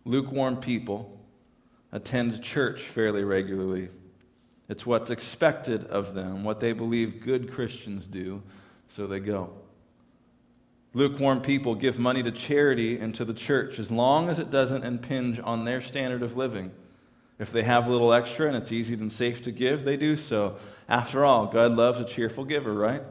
[0.04, 1.17] Lukewarm people
[1.92, 3.88] attend church fairly regularly.
[4.68, 8.42] It's what's expected of them, what they believe good Christians do,
[8.88, 9.52] so they go.
[10.94, 14.84] Lukewarm people give money to charity and to the church as long as it doesn't
[14.84, 16.72] impinge on their standard of living.
[17.38, 20.16] If they have a little extra and it's easy and safe to give, they do
[20.16, 20.56] so.
[20.88, 23.02] After all, God loves a cheerful giver, right?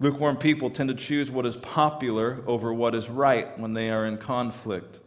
[0.00, 4.06] Lukewarm people tend to choose what is popular over what is right when they are
[4.06, 5.00] in conflict.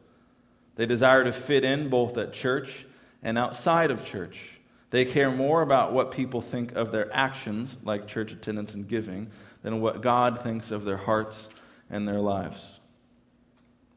[0.82, 2.88] They desire to fit in both at church
[3.22, 4.54] and outside of church.
[4.90, 9.30] They care more about what people think of their actions, like church attendance and giving,
[9.62, 11.50] than what God thinks of their hearts
[11.92, 12.80] and their lives.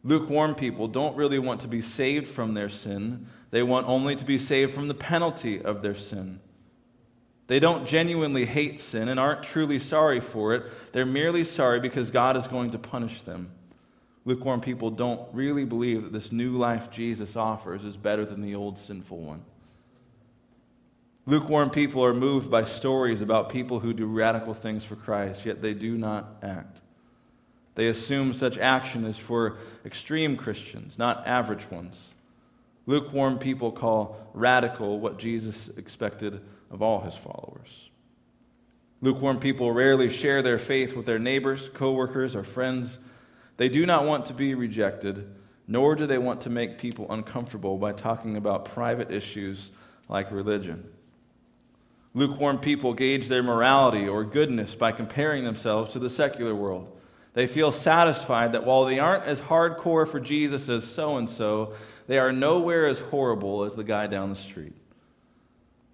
[0.03, 4.25] Lukewarm people don't really want to be saved from their sin, they want only to
[4.27, 6.39] be saved from the penalty of their sin.
[7.47, 10.71] They don't genuinely hate sin and aren't truly sorry for it.
[10.93, 13.53] They're merely sorry because God is going to punish them.
[14.25, 18.55] Lukewarm people don't really believe that this new life Jesus offers is better than the
[18.55, 19.43] old sinful one.
[21.27, 25.63] Lukewarm people are moved by stories about people who do radical things for Christ, yet
[25.63, 26.81] they do not act.
[27.75, 32.09] They assume such action is for extreme Christians, not average ones.
[32.87, 37.91] Lukewarm people call radical what Jesus expected of all his followers.
[39.01, 42.99] Lukewarm people rarely share their faith with their neighbors, coworkers, or friends.
[43.57, 45.33] They do not want to be rejected,
[45.67, 49.71] nor do they want to make people uncomfortable by talking about private issues
[50.09, 50.89] like religion.
[52.15, 56.91] Lukewarm people gauge their morality or goodness by comparing themselves to the secular world.
[57.33, 61.75] They feel satisfied that while they aren't as hardcore for Jesus as so and so,
[62.07, 64.75] they are nowhere as horrible as the guy down the street.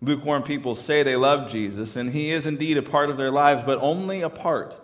[0.02, 3.62] Lukewarm people say they love Jesus, and he is indeed a part of their lives,
[3.64, 4.79] but only a part.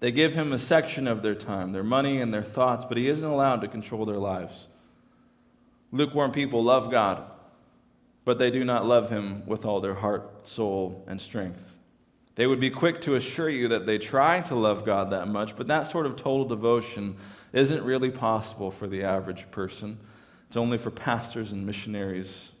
[0.00, 3.08] They give him a section of their time, their money, and their thoughts, but he
[3.08, 4.68] isn't allowed to control their lives.
[5.90, 7.24] Lukewarm people love God,
[8.24, 11.76] but they do not love him with all their heart, soul, and strength.
[12.36, 15.56] They would be quick to assure you that they try to love God that much,
[15.56, 17.16] but that sort of total devotion
[17.52, 19.98] isn't really possible for the average person.
[20.46, 22.52] It's only for pastors and missionaries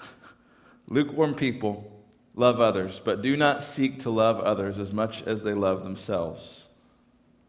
[0.88, 1.99] Lukewarm people
[2.34, 6.64] love others, but do not seek to love others as much as they love themselves.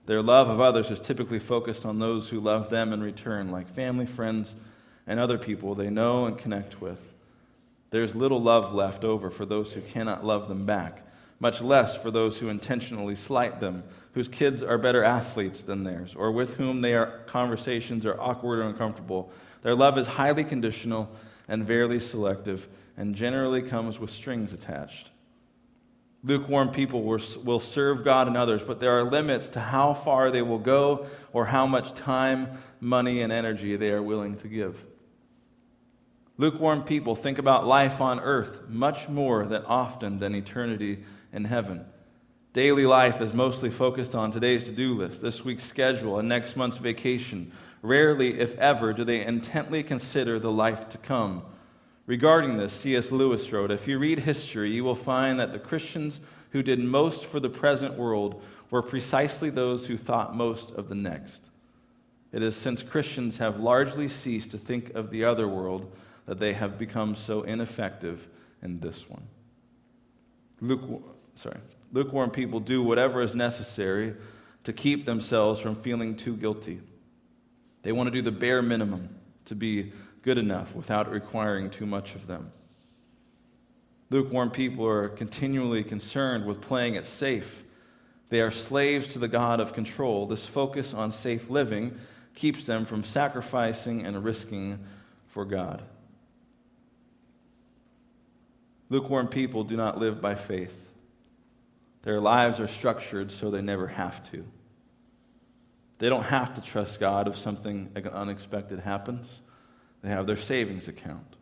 [0.05, 3.69] Their love of others is typically focused on those who love them in return, like
[3.69, 4.55] family, friends,
[5.05, 6.99] and other people they know and connect with.
[7.91, 11.05] There's little love left over for those who cannot love them back,
[11.39, 16.15] much less for those who intentionally slight them, whose kids are better athletes than theirs,
[16.15, 19.31] or with whom their conversations are awkward or uncomfortable.
[19.61, 21.09] Their love is highly conditional
[21.47, 22.67] and very selective
[22.97, 25.11] and generally comes with strings attached.
[26.23, 30.43] Lukewarm people will serve God and others, but there are limits to how far they
[30.43, 34.85] will go or how much time, money, and energy they are willing to give.
[36.37, 41.85] Lukewarm people think about life on earth much more than often than eternity in heaven.
[42.53, 46.55] Daily life is mostly focused on today's to do list, this week's schedule, and next
[46.55, 47.51] month's vacation.
[47.81, 51.43] Rarely, if ever, do they intently consider the life to come
[52.11, 53.09] Regarding this, C.S.
[53.09, 57.23] Lewis wrote If you read history, you will find that the Christians who did most
[57.23, 61.49] for the present world were precisely those who thought most of the next.
[62.33, 65.89] It is since Christians have largely ceased to think of the other world
[66.25, 68.27] that they have become so ineffective
[68.61, 69.23] in this one.
[70.59, 71.03] Lukewarm,
[71.35, 71.61] sorry,
[71.93, 74.15] lukewarm people do whatever is necessary
[74.65, 76.81] to keep themselves from feeling too guilty.
[77.83, 82.15] They want to do the bare minimum to be good enough without requiring too much
[82.15, 82.51] of them.
[84.09, 87.63] Lukewarm people are continually concerned with playing it safe.
[88.29, 90.25] They are slaves to the God of control.
[90.25, 91.97] This focus on safe living
[92.35, 94.79] keeps them from sacrificing and risking
[95.27, 95.81] for God.
[98.89, 100.77] Lukewarm people do not live by faith.
[102.03, 104.45] Their lives are structured so they never have to.
[105.99, 109.41] They don't have to trust God if something unexpected happens.
[110.01, 111.35] They have their savings account.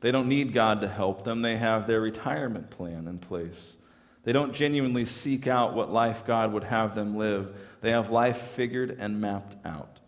[0.00, 3.76] They don't need God to help them, they have their retirement plan in place.
[4.24, 7.56] They don't genuinely seek out what life God would have them live.
[7.80, 10.00] They have life figured and mapped out.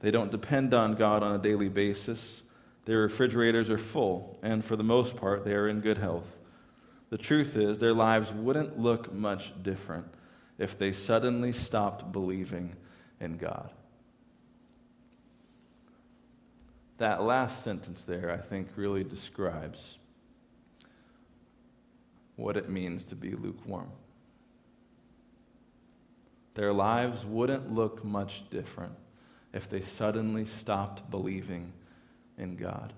[0.00, 2.42] They don't depend on God on a daily basis.
[2.84, 6.38] Their refrigerators are full, and for the most part, they are in good health.
[7.10, 10.06] The truth is, their lives wouldn't look much different
[10.56, 12.76] if they suddenly stopped believing
[13.20, 13.70] in God.
[17.00, 19.96] That last sentence there, I think, really describes
[22.36, 23.90] what it means to be lukewarm.
[26.54, 28.92] Their lives wouldn't look much different
[29.54, 31.72] if they suddenly stopped believing
[32.36, 32.92] in God.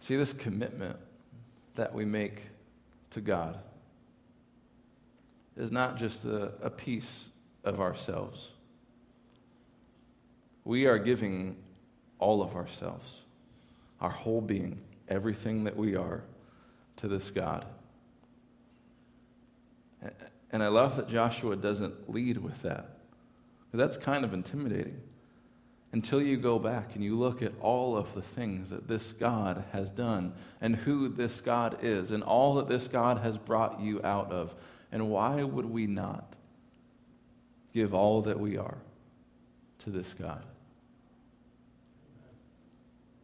[0.00, 0.96] See, this commitment
[1.76, 2.48] that we make
[3.10, 3.60] to God
[5.56, 7.26] is not just a, a piece
[7.64, 8.50] of ourselves.
[10.64, 11.56] We are giving
[12.18, 13.22] all of ourselves,
[14.00, 16.22] our whole being, everything that we are,
[16.96, 17.66] to this God.
[20.52, 22.98] And I love that Joshua doesn't lead with that,
[23.72, 25.00] that's kind of intimidating.
[25.92, 29.64] Until you go back and you look at all of the things that this God
[29.72, 34.00] has done and who this God is and all that this God has brought you
[34.02, 34.54] out of.
[34.92, 36.34] And why would we not
[37.72, 38.76] give all that we are
[39.78, 40.44] to this God?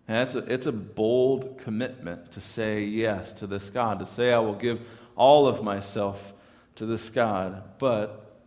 [0.08, 4.32] And it's a, it's a bold commitment to say yes to this God, to say,
[4.32, 4.80] I will give
[5.14, 6.32] all of myself
[6.76, 8.40] to this God, but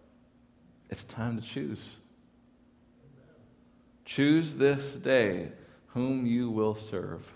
[0.90, 1.84] it's time to choose.
[4.06, 5.52] Choose this day
[5.88, 7.32] whom you will serve.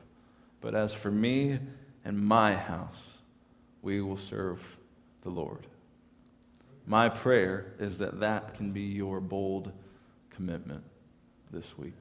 [0.59, 1.59] But as for me
[2.03, 3.01] and my house,
[3.83, 4.59] we will serve
[5.21, 5.67] the Lord.
[6.85, 9.71] My prayer is that that can be your bold
[10.29, 10.83] commitment
[11.51, 11.97] this week.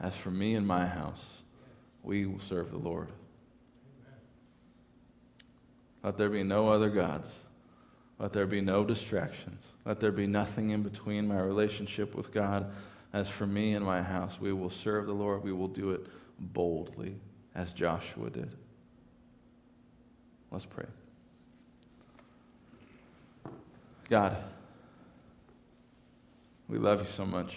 [0.00, 1.24] As for me and my house,
[2.02, 3.08] we will serve the Lord.
[6.02, 7.40] Let there be no other gods.
[8.18, 9.64] Let there be no distractions.
[9.84, 12.72] Let there be nothing in between my relationship with God.
[13.12, 15.42] As for me and my house, we will serve the Lord.
[15.42, 16.06] We will do it
[16.38, 17.16] boldly,
[17.54, 18.54] as Joshua did.
[20.50, 20.86] Let's pray.
[24.08, 24.36] God,
[26.68, 27.56] we love you so much.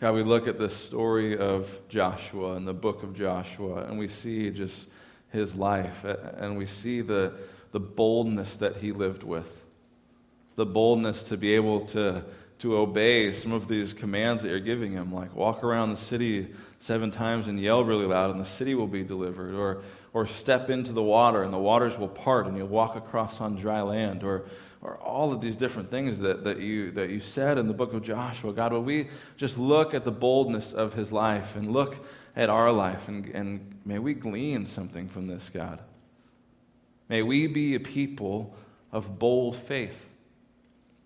[0.00, 4.08] God, we look at the story of Joshua in the book of Joshua, and we
[4.08, 4.88] see just
[5.30, 7.34] his life, and we see the,
[7.70, 9.64] the boldness that he lived with.
[10.56, 12.24] The boldness to be able to,
[12.58, 16.48] to obey some of these commands that you're giving him, like walk around the city
[16.80, 19.82] seven times and yell really loud, and the city will be delivered, or,
[20.14, 23.56] or step into the water, and the waters will part, and you'll walk across on
[23.56, 24.46] dry land, or
[24.84, 27.94] or all of these different things that, that, you, that you said in the book
[27.94, 28.52] of Joshua.
[28.52, 29.08] God, will we
[29.38, 32.04] just look at the boldness of his life and look
[32.36, 35.80] at our life and, and may we glean something from this, God.
[37.08, 38.54] May we be a people
[38.92, 40.04] of bold faith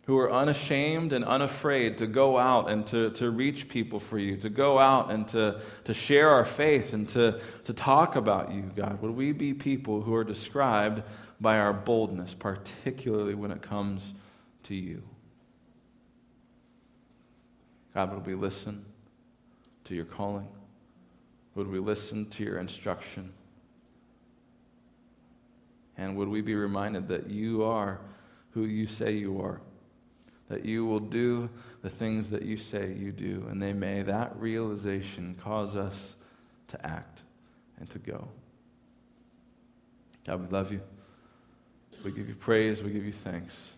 [0.08, 4.36] who are unashamed and unafraid to go out and to, to reach people for you,
[4.36, 8.72] to go out and to, to share our faith and to, to talk about you,
[8.74, 9.00] God.
[9.00, 11.04] Would we be people who are described
[11.40, 14.14] by our boldness, particularly when it comes
[14.64, 15.02] to you.
[17.94, 18.84] God, would we listen
[19.84, 20.48] to your calling?
[21.54, 23.32] Would we listen to your instruction?
[25.96, 28.00] And would we be reminded that you are
[28.50, 29.60] who you say you are?
[30.48, 31.50] That you will do
[31.82, 36.14] the things that you say you do, and they may that realization cause us
[36.68, 37.22] to act
[37.78, 38.28] and to go.
[40.26, 40.80] God, we love you.
[42.04, 42.82] We give you praise.
[42.82, 43.68] We give you thanks.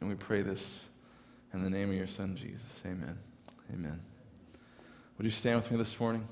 [0.00, 0.80] And we pray this
[1.52, 2.60] in the name of your Son, Jesus.
[2.84, 3.18] Amen.
[3.72, 4.00] Amen.
[5.16, 6.26] Would you stand with me this morning?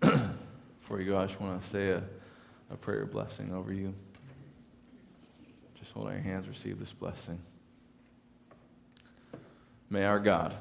[0.00, 2.02] Before you go, I just want to say a,
[2.70, 3.94] a prayer blessing over you.
[5.88, 7.40] Just hold your hands, receive this blessing.
[9.88, 10.54] May our God,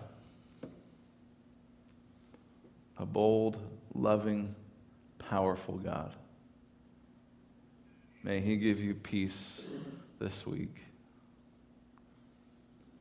[2.98, 3.58] a bold,
[3.94, 4.56] loving,
[5.20, 6.14] powerful God,
[8.24, 9.62] May He give you peace
[10.18, 10.84] this week.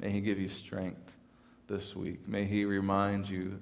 [0.01, 1.16] May He give you strength
[1.68, 2.27] this week.
[2.29, 3.61] May He remind you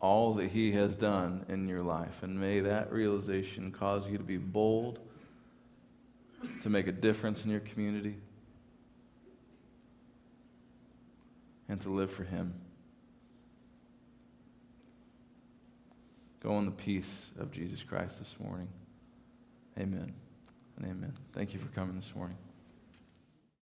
[0.00, 2.22] all that He has done in your life.
[2.22, 4.98] And may that realization cause you to be bold,
[6.62, 8.16] to make a difference in your community,
[11.68, 12.54] and to live for Him.
[16.40, 18.68] Go in the peace of Jesus Christ this morning.
[19.78, 20.12] Amen
[20.76, 21.12] and amen.
[21.32, 22.36] Thank you for coming this morning.